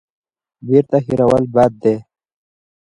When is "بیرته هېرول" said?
0.67-1.43